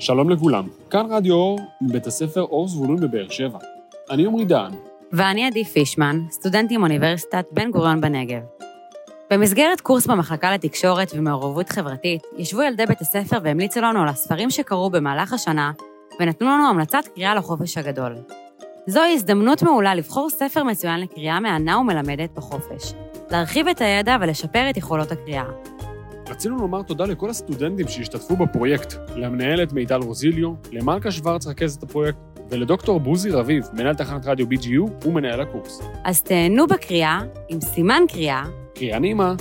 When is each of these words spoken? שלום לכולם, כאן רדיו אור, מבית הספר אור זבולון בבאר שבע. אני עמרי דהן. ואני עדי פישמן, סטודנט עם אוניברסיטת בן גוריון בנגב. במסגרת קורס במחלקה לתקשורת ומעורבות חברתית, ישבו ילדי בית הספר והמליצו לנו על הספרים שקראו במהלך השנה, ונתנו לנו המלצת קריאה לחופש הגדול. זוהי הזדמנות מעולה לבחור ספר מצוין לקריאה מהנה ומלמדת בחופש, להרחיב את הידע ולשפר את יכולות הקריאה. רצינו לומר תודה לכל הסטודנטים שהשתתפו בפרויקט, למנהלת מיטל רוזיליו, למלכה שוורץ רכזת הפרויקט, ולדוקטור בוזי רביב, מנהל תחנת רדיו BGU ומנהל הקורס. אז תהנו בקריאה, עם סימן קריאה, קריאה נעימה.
שלום 0.00 0.30
לכולם, 0.30 0.68
כאן 0.90 1.06
רדיו 1.10 1.34
אור, 1.34 1.60
מבית 1.80 2.06
הספר 2.06 2.40
אור 2.40 2.68
זבולון 2.68 3.00
בבאר 3.00 3.28
שבע. 3.28 3.58
אני 4.10 4.26
עמרי 4.26 4.44
דהן. 4.44 4.72
ואני 5.12 5.46
עדי 5.46 5.64
פישמן, 5.64 6.20
סטודנט 6.30 6.72
עם 6.72 6.82
אוניברסיטת 6.82 7.44
בן 7.52 7.70
גוריון 7.70 8.00
בנגב. 8.00 8.40
במסגרת 9.30 9.80
קורס 9.80 10.06
במחלקה 10.06 10.52
לתקשורת 10.52 11.12
ומעורבות 11.14 11.68
חברתית, 11.68 12.22
ישבו 12.38 12.62
ילדי 12.62 12.86
בית 12.86 13.00
הספר 13.00 13.38
והמליצו 13.42 13.80
לנו 13.80 14.02
על 14.02 14.08
הספרים 14.08 14.50
שקראו 14.50 14.90
במהלך 14.90 15.32
השנה, 15.32 15.72
ונתנו 16.20 16.46
לנו 16.46 16.68
המלצת 16.68 17.04
קריאה 17.14 17.34
לחופש 17.34 17.78
הגדול. 17.78 18.16
זוהי 18.86 19.14
הזדמנות 19.14 19.62
מעולה 19.62 19.94
לבחור 19.94 20.30
ספר 20.30 20.64
מצוין 20.64 21.00
לקריאה 21.00 21.40
מהנה 21.40 21.78
ומלמדת 21.78 22.30
בחופש, 22.34 22.92
להרחיב 23.30 23.68
את 23.68 23.80
הידע 23.80 24.16
ולשפר 24.20 24.70
את 24.70 24.76
יכולות 24.76 25.12
הקריאה. 25.12 25.44
רצינו 26.30 26.58
לומר 26.58 26.82
תודה 26.82 27.04
לכל 27.04 27.30
הסטודנטים 27.30 27.88
שהשתתפו 27.88 28.36
בפרויקט, 28.36 28.94
למנהלת 29.16 29.72
מיטל 29.72 30.00
רוזיליו, 30.02 30.52
למלכה 30.72 31.10
שוורץ 31.10 31.46
רכזת 31.46 31.82
הפרויקט, 31.82 32.18
ולדוקטור 32.50 33.00
בוזי 33.00 33.30
רביב, 33.30 33.64
מנהל 33.72 33.94
תחנת 33.94 34.26
רדיו 34.26 34.46
BGU 34.46 35.06
ומנהל 35.06 35.40
הקורס. 35.40 35.80
אז 36.04 36.22
תהנו 36.22 36.66
בקריאה, 36.66 37.20
עם 37.48 37.60
סימן 37.60 38.02
קריאה, 38.08 38.44
קריאה 38.74 38.98
נעימה. 38.98 39.34